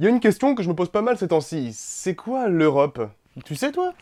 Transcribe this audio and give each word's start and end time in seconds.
Il 0.00 0.04
y 0.04 0.06
a 0.06 0.10
une 0.10 0.20
question 0.20 0.54
que 0.54 0.62
je 0.62 0.68
me 0.70 0.74
pose 0.74 0.88
pas 0.88 1.02
mal 1.02 1.18
ces 1.18 1.28
temps-ci. 1.28 1.72
C'est 1.74 2.14
quoi 2.14 2.48
l'Europe? 2.48 3.06
Tu 3.44 3.54
sais 3.54 3.70
toi? 3.70 3.92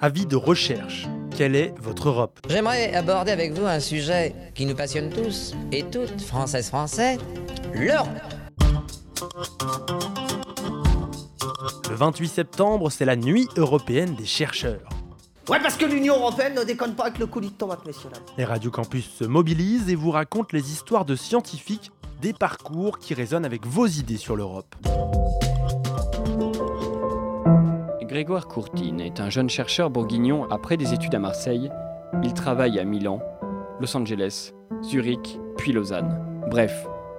Avis 0.00 0.26
de 0.26 0.36
recherche. 0.36 1.08
Quelle 1.36 1.56
est 1.56 1.74
votre 1.80 2.10
Europe? 2.10 2.38
J'aimerais 2.48 2.94
aborder 2.94 3.32
avec 3.32 3.50
vous 3.52 3.66
un 3.66 3.80
sujet 3.80 4.32
qui 4.54 4.64
nous 4.64 4.76
passionne 4.76 5.10
tous 5.10 5.56
et 5.72 5.82
toutes, 5.82 6.20
françaises, 6.20 6.68
français, 6.68 7.18
l'Europe. 7.74 8.06
Le 11.90 11.96
28 11.96 12.28
septembre, 12.28 12.90
c'est 12.90 13.04
la 13.04 13.16
nuit 13.16 13.48
européenne 13.56 14.14
des 14.14 14.24
chercheurs. 14.24 14.95
Ouais, 15.48 15.60
parce 15.60 15.76
que 15.76 15.84
l'Union 15.86 16.16
Européenne 16.16 16.54
ne 16.54 16.64
déconne 16.64 16.94
pas 16.94 17.04
avec 17.04 17.18
le 17.18 17.26
coulis 17.26 17.50
de 17.50 17.54
tomate, 17.54 17.86
messieurs 17.86 18.10
dames. 18.12 18.22
Les 18.36 18.44
Radio 18.44 18.70
Campus 18.72 19.08
se 19.08 19.24
mobilisent 19.24 19.88
et 19.88 19.94
vous 19.94 20.10
racontent 20.10 20.48
les 20.52 20.72
histoires 20.72 21.04
de 21.04 21.14
scientifiques, 21.14 21.92
des 22.20 22.32
parcours 22.32 22.98
qui 22.98 23.14
résonnent 23.14 23.44
avec 23.44 23.64
vos 23.64 23.86
idées 23.86 24.16
sur 24.16 24.34
l'Europe. 24.34 24.74
Grégoire 28.02 28.48
Courtine 28.48 29.00
est 29.00 29.20
un 29.20 29.30
jeune 29.30 29.48
chercheur 29.48 29.90
bourguignon 29.90 30.50
après 30.50 30.76
des 30.76 30.94
études 30.94 31.14
à 31.14 31.20
Marseille. 31.20 31.70
Il 32.24 32.32
travaille 32.34 32.80
à 32.80 32.84
Milan, 32.84 33.20
Los 33.78 33.96
Angeles, 33.96 34.52
Zurich, 34.82 35.38
puis 35.58 35.72
Lausanne. 35.72 36.18
Bref, 36.50 36.72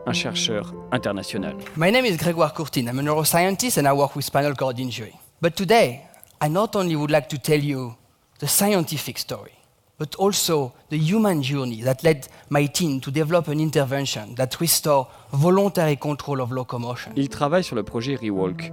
un 0.06 0.14
chercheur 0.14 0.74
international. 0.92 1.56
My 1.78 1.92
name 1.94 2.06
is 2.06 2.18
Grégoire 2.18 2.54
Courtine. 2.54 2.90
I'm 2.90 3.00
a 3.00 3.04
neuroscientist 3.04 3.78
and 3.78 3.86
I 3.88 3.94
work 3.94 4.16
with 4.18 4.26
spinal 4.26 4.54
cord 4.54 4.80
injury. 4.80 5.14
But 5.42 5.56
today, 5.56 6.02
I 6.42 6.50
not 6.50 6.76
only 6.76 6.96
would 6.96 7.12
like 7.12 7.30
to 7.30 7.38
tell 7.38 7.64
you 7.64 7.96
the 8.40 8.48
scientific 8.48 9.18
story, 9.18 9.54
but 9.98 10.16
also 10.18 10.74
the 10.90 10.98
human 10.98 11.42
journey 11.42 11.82
that 11.84 12.04
led 12.04 12.28
my 12.50 12.68
team 12.68 13.00
to 13.02 13.12
develop 13.12 13.48
an 13.48 13.60
intervention 13.60 14.36
that 14.36 14.60
restore 14.60 15.08
voluntary 15.32 15.98
control 15.98 16.42
of 16.42 16.52
locomotion. 16.52 17.12
Il 17.16 17.30
travaille 17.30 17.64
sur 17.64 17.76
le 17.76 17.84
projet 17.84 18.16
Rewalk. 18.16 18.72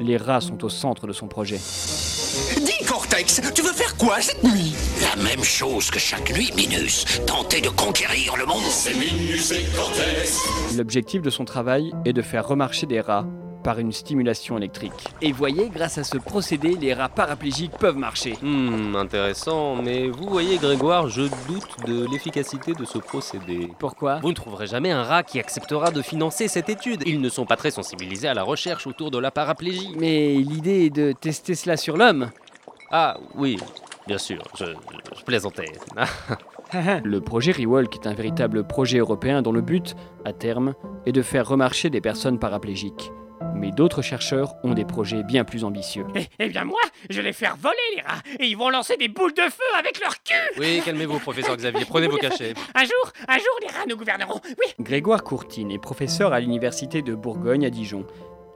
Les 0.00 0.16
rats 0.16 0.40
sont 0.40 0.64
au 0.64 0.68
centre 0.68 1.06
de 1.06 1.12
son 1.12 1.28
projet. 1.28 1.58
Dis, 1.58 2.84
Cortex, 2.84 3.40
tu 3.54 3.62
veux 3.62 3.72
faire 3.72 3.96
quoi 3.96 4.20
cette 4.20 4.42
nuit? 4.42 4.74
La 5.00 5.22
même 5.22 5.44
chose 5.44 5.88
que 5.88 6.00
chaque 6.00 6.34
nuit, 6.34 6.50
Minus. 6.56 7.04
Tenter 7.26 7.60
de 7.60 7.68
conquérir 7.68 8.36
le 8.36 8.44
monde. 8.44 8.64
C'est 8.68 8.94
Minus 8.94 9.52
et 9.52 9.64
Cortex. 9.76 10.40
L'objectif 10.76 11.22
de 11.22 11.30
son 11.30 11.44
travail 11.44 11.92
est 12.04 12.12
de 12.12 12.22
faire 12.22 12.48
remarcher 12.48 12.86
des 12.86 13.00
rats 13.00 13.24
par 13.64 13.80
une 13.80 13.90
stimulation 13.90 14.56
électrique. 14.56 15.08
Et 15.20 15.32
voyez, 15.32 15.70
grâce 15.70 15.98
à 15.98 16.04
ce 16.04 16.18
procédé, 16.18 16.76
les 16.80 16.94
rats 16.94 17.08
paraplégiques 17.08 17.72
peuvent 17.72 17.96
marcher. 17.96 18.34
Hmm, 18.42 18.94
intéressant, 18.94 19.74
mais 19.82 20.08
vous 20.08 20.28
voyez 20.28 20.58
Grégoire, 20.58 21.08
je 21.08 21.22
doute 21.48 21.86
de 21.86 22.06
l'efficacité 22.08 22.74
de 22.74 22.84
ce 22.84 22.98
procédé. 22.98 23.70
Pourquoi? 23.80 24.20
Vous 24.20 24.28
ne 24.28 24.34
trouverez 24.34 24.68
jamais 24.68 24.92
un 24.92 25.02
rat 25.02 25.24
qui 25.24 25.40
acceptera 25.40 25.90
de 25.90 26.02
financer 26.02 26.46
cette 26.46 26.68
étude. 26.68 27.02
Ils 27.06 27.20
ne 27.20 27.28
sont 27.28 27.46
pas 27.46 27.56
très 27.56 27.72
sensibilisés 27.72 28.28
à 28.28 28.34
la 28.34 28.44
recherche 28.44 28.86
autour 28.86 29.10
de 29.10 29.18
la 29.18 29.32
paraplégie. 29.32 29.94
Mais 29.98 30.34
l'idée 30.34 30.86
est 30.86 30.90
de 30.90 31.12
tester 31.12 31.54
cela 31.54 31.76
sur 31.76 31.96
l'homme. 31.96 32.30
Ah 32.90 33.16
oui, 33.34 33.56
bien 34.06 34.18
sûr, 34.18 34.42
je, 34.56 34.66
je 35.16 35.24
plaisantais. 35.24 35.72
Le 37.04 37.20
projet 37.20 37.52
Rewalk 37.52 37.94
est 37.94 38.06
un 38.06 38.14
véritable 38.14 38.66
projet 38.66 38.98
européen 38.98 39.42
dont 39.42 39.52
le 39.52 39.60
but, 39.60 39.94
à 40.24 40.32
terme, 40.32 40.74
est 41.06 41.12
de 41.12 41.22
faire 41.22 41.46
remarcher 41.46 41.88
des 41.88 42.00
personnes 42.00 42.38
paraplégiques. 42.38 43.12
Mais 43.54 43.70
d'autres 43.70 44.02
chercheurs 44.02 44.54
ont 44.64 44.74
des 44.74 44.84
projets 44.84 45.22
bien 45.22 45.44
plus 45.44 45.64
ambitieux. 45.64 46.06
Eh, 46.16 46.26
eh 46.38 46.48
bien 46.48 46.64
moi, 46.64 46.80
je 47.10 47.20
vais 47.20 47.32
faire 47.32 47.56
voler 47.56 47.76
les 47.96 48.02
rats 48.02 48.22
et 48.38 48.46
ils 48.46 48.56
vont 48.56 48.70
lancer 48.70 48.96
des 48.96 49.08
boules 49.08 49.34
de 49.34 49.42
feu 49.42 49.78
avec 49.78 50.00
leur 50.00 50.22
cul 50.22 50.34
oui, 50.58 50.80
calmez-vous, 50.84 51.18
professeur 51.18 51.56
Xavier, 51.56 51.84
prenez 51.84 52.06
vos 52.06 52.16
cachets. 52.16 52.54
Un 52.74 52.84
jour, 52.84 53.12
un 53.28 53.38
jour, 53.38 53.58
les 53.62 53.68
rats 53.68 53.84
nous 53.88 53.96
gouverneront, 53.96 54.40
oui 54.44 54.72
Grégoire 54.80 55.22
Courtine 55.24 55.70
est 55.70 55.78
professeur 55.78 56.32
à 56.32 56.40
l'université 56.40 57.02
de 57.02 57.14
Bourgogne 57.14 57.66
à 57.66 57.70
Dijon. 57.70 58.06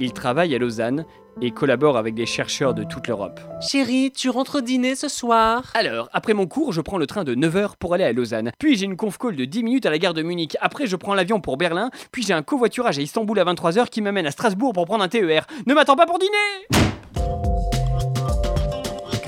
Il 0.01 0.13
travaille 0.13 0.55
à 0.55 0.59
Lausanne 0.59 1.05
et 1.43 1.51
collabore 1.51 1.97
avec 1.97 2.15
des 2.15 2.27
chercheurs 2.27 2.73
de 2.73 2.85
toute 2.85 3.09
l'Europe. 3.09 3.41
Chérie, 3.61 4.13
tu 4.13 4.31
rentres 4.31 4.63
dîner 4.63 4.95
ce 4.95 5.09
soir? 5.09 5.73
Alors, 5.75 6.09
après 6.13 6.35
mon 6.35 6.47
cours, 6.47 6.73
je 6.73 6.81
prends 6.81 6.99
le 6.99 7.07
train 7.07 7.25
de 7.25 7.35
9h 7.35 7.73
pour 7.81 7.95
aller 7.95 8.05
à 8.05 8.13
Lausanne. 8.13 8.53
Puis 8.59 8.77
j'ai 8.77 8.85
une 8.85 8.97
conf 8.97 9.19
call 9.19 9.35
de 9.35 9.45
10 9.45 9.65
minutes 9.65 9.87
à 9.87 9.91
la 9.91 9.99
gare 9.99 10.15
de 10.15 10.23
Munich. 10.23 10.57
Après, 10.61 10.87
je 10.87 10.95
prends 10.95 11.15
l'avion 11.15 11.41
pour 11.41 11.57
Berlin. 11.57 11.91
Puis 12.13 12.23
j'ai 12.23 12.33
un 12.33 12.43
covoiturage 12.43 12.99
à 12.99 13.03
Istanbul 13.03 13.39
à 13.41 13.45
23h 13.45 13.89
qui 13.89 14.01
m'amène 14.01 14.27
à 14.27 14.31
Strasbourg 14.31 14.73
pour 14.73 14.87
prendre 14.87 15.03
un 15.03 15.09
TER. 15.09 15.47
Ne 15.67 15.75
m'attends 15.75 15.97
pas 15.97 16.07
pour 16.07 16.19
dîner 16.21 16.98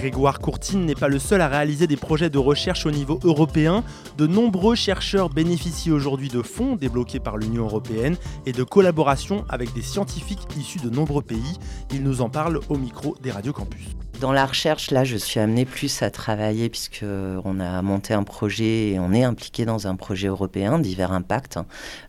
Grégoire 0.00 0.40
Courtine 0.40 0.86
n'est 0.86 0.94
pas 0.94 1.08
le 1.08 1.18
seul 1.18 1.42
à 1.42 1.48
réaliser 1.48 1.86
des 1.86 1.98
projets 1.98 2.30
de 2.30 2.38
recherche 2.38 2.86
au 2.86 2.90
niveau 2.90 3.20
européen. 3.22 3.84
De 4.16 4.26
nombreux 4.26 4.74
chercheurs 4.74 5.28
bénéficient 5.28 5.90
aujourd'hui 5.90 6.30
de 6.30 6.40
fonds 6.40 6.74
débloqués 6.74 7.20
par 7.20 7.36
l'Union 7.36 7.64
européenne 7.64 8.16
et 8.46 8.52
de 8.52 8.62
collaborations 8.64 9.44
avec 9.50 9.74
des 9.74 9.82
scientifiques 9.82 10.48
issus 10.58 10.78
de 10.78 10.88
nombreux 10.88 11.20
pays. 11.20 11.58
Ils 11.92 12.02
nous 12.02 12.22
en 12.22 12.30
parlent 12.30 12.60
au 12.70 12.78
micro 12.78 13.14
des 13.22 13.30
Radio 13.30 13.52
Campus. 13.52 13.88
Dans 14.20 14.32
la 14.32 14.44
recherche, 14.44 14.90
là, 14.90 15.02
je 15.02 15.16
suis 15.16 15.40
amenée 15.40 15.64
plus 15.64 16.02
à 16.02 16.10
travailler 16.10 16.68
puisque 16.68 17.06
on 17.44 17.58
a 17.58 17.80
monté 17.80 18.12
un 18.12 18.22
projet 18.22 18.90
et 18.90 18.98
on 18.98 19.14
est 19.14 19.24
impliqué 19.24 19.64
dans 19.64 19.86
un 19.86 19.96
projet 19.96 20.28
européen 20.28 20.78
divers 20.78 21.12
impacts. 21.12 21.58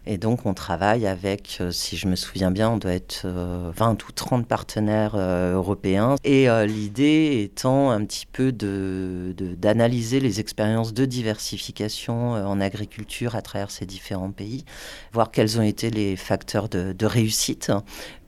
Et 0.05 0.17
donc, 0.17 0.45
on 0.45 0.53
travaille 0.53 1.07
avec, 1.07 1.59
euh, 1.61 1.71
si 1.71 1.95
je 1.95 2.09
me 2.09 2.17
souviens 2.17 2.51
bien, 2.51 2.69
on 2.69 2.77
doit 2.77 2.91
être 2.91 3.25
20 3.25 3.29
euh, 3.29 3.93
ou 3.93 4.11
30 4.11 4.45
partenaires 4.45 5.13
euh, 5.15 5.53
européens. 5.53 6.15
Et 6.25 6.47
l'idée 6.67 7.43
étant 7.45 7.91
un 7.91 8.03
petit 8.03 8.25
peu 8.25 8.51
de, 8.51 9.33
d'analyser 9.57 10.19
les 10.19 10.41
expériences 10.41 10.93
de 10.93 11.05
diversification 11.05 12.33
en 12.33 12.59
agriculture 12.59 13.37
à 13.37 13.41
travers 13.41 13.71
ces 13.71 13.85
différents 13.85 14.31
pays, 14.31 14.65
voir 15.13 15.31
quels 15.31 15.57
ont 15.57 15.63
été 15.63 15.89
les 15.89 16.17
facteurs 16.17 16.67
de, 16.67 16.91
de 16.91 17.05
réussite 17.05 17.71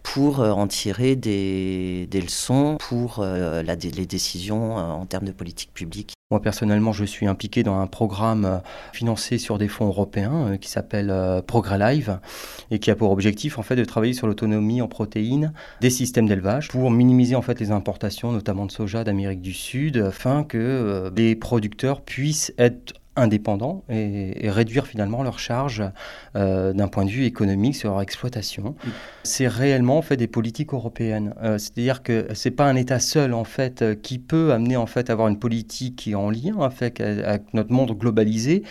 pour 0.03 0.41
euh, 0.41 0.51
en 0.51 0.67
tirer 0.67 1.15
des, 1.15 2.07
des 2.11 2.21
leçons 2.21 2.77
pour 2.79 3.19
euh, 3.19 3.63
les 3.63 4.05
décisions 4.05 4.77
euh, 4.77 4.81
en 4.81 5.05
termes 5.05 5.25
de 5.25 5.31
politique 5.31 5.73
publique. 5.73 6.13
Moi 6.29 6.41
personnellement, 6.41 6.93
je 6.93 7.05
suis 7.05 7.27
impliqué 7.27 7.63
dans 7.63 7.79
un 7.79 7.87
programme 7.87 8.61
financé 8.91 9.37
sur 9.37 9.57
des 9.57 9.67
fonds 9.67 9.87
européens 9.87 10.57
qui 10.57 10.67
s'appelle 10.67 11.13
Progrès 11.45 11.77
Live 11.77 12.19
et 12.71 12.79
qui 12.79 12.89
a 12.89 12.95
pour 12.95 13.11
objectif 13.11 13.59
en 13.59 13.61
fait 13.61 13.75
de 13.75 13.85
travailler 13.85 14.13
sur 14.13 14.25
l'autonomie 14.25 14.81
en 14.81 14.87
protéines 14.87 15.53
des 15.79 15.91
systèmes 15.91 16.27
d'élevage 16.27 16.69
pour 16.69 16.89
minimiser 16.89 17.35
en 17.35 17.43
fait 17.43 17.59
les 17.59 17.69
importations, 17.69 18.31
notamment 18.31 18.65
de 18.65 18.71
soja 18.71 19.03
d'Amérique 19.03 19.41
du 19.41 19.53
Sud, 19.53 19.97
afin 19.97 20.43
que 20.43 21.11
les 21.15 21.35
producteurs 21.35 22.01
puissent 22.01 22.51
être 22.57 22.93
indépendants 23.15 23.83
et, 23.89 24.49
réduire 24.49 24.87
finalement 24.87 25.23
leur 25.23 25.39
charge 25.39 25.83
euh, 26.35 26.73
d'un 26.73 26.87
point 26.87 27.05
de 27.05 27.09
vue 27.09 27.25
économique 27.25 27.75
sur 27.75 27.91
leur 27.91 28.01
exploitation. 28.01 28.75
C'est 29.23 29.47
réellement 29.47 29.97
en 29.97 30.01
fait 30.01 30.17
des 30.17 30.27
politiques 30.27 30.73
européennes. 30.73 31.33
Euh, 31.41 31.57
c'est-à-dire 31.57 32.03
que 32.03 32.27
c'est 32.33 32.51
pas 32.51 32.65
un 32.65 32.75
État 32.75 32.99
seul 32.99 33.33
en 33.33 33.43
fait 33.43 33.81
euh, 33.81 33.95
qui 33.95 34.19
peut 34.19 34.51
amener 34.53 34.77
en 34.77 34.85
fait 34.85 35.09
à 35.09 35.13
avoir 35.13 35.27
une 35.27 35.39
politique 35.39 35.95
qui 35.95 36.11
est 36.11 36.15
en 36.15 36.29
lien 36.29 36.59
avec, 36.59 37.01
avec 37.01 37.53
notre 37.53 37.71
monde 37.71 37.91
globalisé 37.97 38.63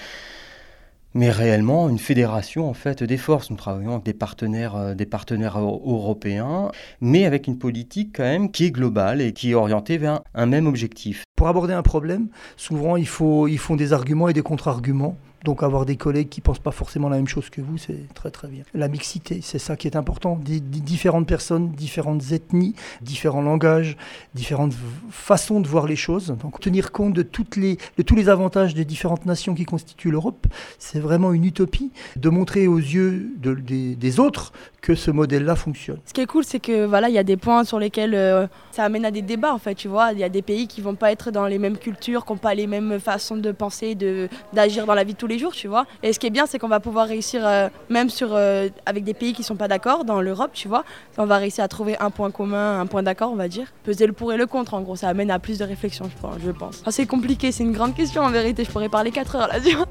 mais 1.14 1.30
réellement 1.30 1.88
une 1.88 1.98
fédération 1.98 2.68
en 2.68 2.74
fait 2.74 3.02
des 3.02 3.16
forces. 3.16 3.50
Nous 3.50 3.56
travaillons 3.56 3.92
avec 3.92 4.04
des 4.04 4.14
partenaires, 4.14 4.76
euh, 4.76 4.94
des 4.94 5.06
partenaires 5.06 5.58
européens, 5.58 6.70
mais 7.00 7.24
avec 7.24 7.46
une 7.46 7.58
politique 7.58 8.16
quand 8.16 8.22
même 8.22 8.50
qui 8.50 8.66
est 8.66 8.70
globale 8.70 9.20
et 9.20 9.32
qui 9.32 9.50
est 9.50 9.54
orientée 9.54 9.98
vers 9.98 10.20
un 10.34 10.46
même 10.46 10.66
objectif. 10.66 11.24
Pour 11.36 11.48
aborder 11.48 11.74
un 11.74 11.82
problème, 11.82 12.28
souvent 12.56 12.96
il 12.96 13.06
faut, 13.06 13.48
ils 13.48 13.58
font 13.58 13.76
des 13.76 13.92
arguments 13.92 14.28
et 14.28 14.32
des 14.32 14.42
contre-arguments. 14.42 15.16
Donc 15.44 15.62
avoir 15.62 15.86
des 15.86 15.96
collègues 15.96 16.28
qui 16.28 16.40
pensent 16.40 16.58
pas 16.58 16.70
forcément 16.70 17.08
la 17.08 17.16
même 17.16 17.28
chose 17.28 17.50
que 17.50 17.60
vous, 17.60 17.78
c'est 17.78 18.12
très 18.14 18.30
très 18.30 18.48
bien. 18.48 18.62
La 18.74 18.88
mixité, 18.88 19.40
c'est 19.42 19.58
ça 19.58 19.76
qui 19.76 19.88
est 19.88 19.96
important. 19.96 20.38
Différentes 20.42 21.26
personnes, 21.26 21.70
différentes 21.70 22.32
ethnies, 22.32 22.74
différents 23.00 23.42
langages, 23.42 23.96
différentes 24.34 24.74
façons 25.10 25.60
de 25.60 25.68
voir 25.68 25.86
les 25.86 25.96
choses. 25.96 26.36
Donc 26.40 26.60
tenir 26.60 26.92
compte 26.92 27.14
de, 27.14 27.22
tous 27.22 27.46
les 27.56 28.28
avantages 28.28 28.74
des 28.74 28.84
différentes 28.84 29.26
nations 29.26 29.54
qui 29.54 29.64
constituent 29.64 30.10
l'Europe, 30.10 30.46
c'est 30.78 31.00
vraiment 31.00 31.32
une 31.32 31.44
utopie 31.44 31.90
de 32.16 32.28
montrer 32.28 32.66
aux 32.66 32.78
yeux 32.78 33.32
de, 33.38 33.54
des, 33.54 34.20
autres 34.20 34.52
que 34.80 34.94
ce 34.94 35.10
modèle-là 35.10 35.56
fonctionne. 35.56 35.98
Ce 36.06 36.12
qui 36.12 36.20
est 36.20 36.26
cool, 36.26 36.44
c'est 36.44 36.60
que 36.60 36.86
voilà, 36.86 37.08
il 37.08 37.14
y 37.14 37.18
a 37.18 37.24
des 37.24 37.36
points 37.36 37.64
sur 37.64 37.78
lesquels 37.78 38.14
euh, 38.14 38.46
ça 38.72 38.84
amène 38.84 39.04
à 39.04 39.10
des 39.10 39.22
débats 39.22 39.54
en 39.54 39.58
fait. 39.58 39.74
Tu 39.74 39.88
vois, 39.88 40.12
il 40.12 40.18
y 40.18 40.24
a 40.24 40.28
des 40.28 40.42
pays 40.42 40.66
qui 40.66 40.80
vont 40.80 40.94
pas 40.94 41.12
être 41.12 41.30
dans 41.30 41.46
les 41.46 41.58
mêmes 41.58 41.78
cultures, 41.78 42.24
qui 42.24 42.32
n'ont 42.32 42.38
pas 42.38 42.54
les 42.54 42.66
mêmes 42.66 43.00
façons 43.00 43.36
de 43.36 43.52
penser, 43.52 43.94
de 43.94 44.28
d'agir 44.52 44.86
dans 44.86 44.94
la 44.94 45.04
vie 45.04 45.14
de 45.14 45.18
tous 45.18 45.26
les 45.26 45.31
jours, 45.38 45.52
tu 45.52 45.68
vois. 45.68 45.86
Et 46.02 46.12
ce 46.12 46.18
qui 46.18 46.26
est 46.26 46.30
bien, 46.30 46.46
c'est 46.46 46.58
qu'on 46.58 46.68
va 46.68 46.80
pouvoir 46.80 47.06
réussir, 47.06 47.46
euh, 47.46 47.68
même 47.88 48.10
sur, 48.10 48.28
euh, 48.32 48.68
avec 48.86 49.04
des 49.04 49.14
pays 49.14 49.32
qui 49.32 49.42
sont 49.42 49.56
pas 49.56 49.68
d'accord 49.68 50.04
dans 50.04 50.20
l'Europe, 50.20 50.50
tu 50.54 50.68
vois. 50.68 50.84
On 51.18 51.26
va 51.26 51.36
réussir 51.38 51.64
à 51.64 51.68
trouver 51.68 51.96
un 51.98 52.10
point 52.10 52.30
commun, 52.30 52.80
un 52.80 52.86
point 52.86 53.02
d'accord, 53.02 53.30
on 53.32 53.36
va 53.36 53.48
dire. 53.48 53.66
Peser 53.84 54.06
le 54.06 54.12
pour 54.12 54.32
et 54.32 54.36
le 54.36 54.46
contre, 54.46 54.74
en 54.74 54.80
gros, 54.80 54.96
ça 54.96 55.08
amène 55.08 55.30
à 55.30 55.38
plus 55.38 55.58
de 55.58 55.64
réflexion, 55.64 56.10
je 56.14 56.20
pense. 56.20 56.34
Je 56.44 56.50
pense. 56.50 56.82
c'est 56.90 57.06
compliqué, 57.06 57.52
c'est 57.52 57.64
une 57.64 57.72
grande 57.72 57.94
question 57.94 58.22
en 58.22 58.30
vérité. 58.30 58.64
Je 58.64 58.70
pourrais 58.70 58.88
parler 58.88 59.10
4 59.10 59.36
heures 59.36 59.48
là-dessus. 59.48 59.76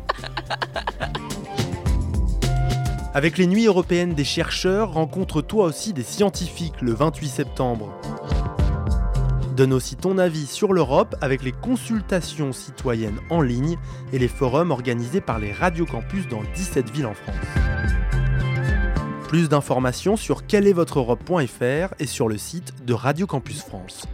Avec 3.14 3.38
les 3.38 3.46
nuits 3.46 3.66
européennes 3.66 4.14
des 4.14 4.24
chercheurs, 4.24 4.94
rencontre 4.94 5.42
toi 5.42 5.66
aussi 5.66 5.92
des 5.92 6.04
scientifiques 6.04 6.82
le 6.82 6.94
28 6.94 7.28
septembre. 7.28 7.92
Donne 9.62 9.74
aussi 9.74 9.96
ton 9.96 10.18
avis 10.18 10.48
sur 10.48 10.74
l'Europe 10.74 11.16
avec 11.22 11.44
les 11.44 11.52
consultations 11.52 12.52
citoyennes 12.52 13.20
en 13.30 13.42
ligne 13.42 13.78
et 14.12 14.18
les 14.18 14.28
forums 14.28 14.72
organisés 14.72 15.22
par 15.22 15.38
les 15.38 15.52
radiocampus 15.52 16.28
dans 16.28 16.42
17 16.56 16.90
villes 16.90 17.06
en 17.06 17.14
France. 17.14 17.36
Plus 19.28 19.50
d'informations 19.50 20.16
sur 20.18 20.48
quelleestvotre-europe.fr 20.48 21.94
et 22.00 22.08
sur 22.08 22.28
le 22.28 22.40
site 22.40 22.74
de 22.88 22.96
Radio 22.96 23.28
Campus 23.28 23.62
France. 23.62 24.08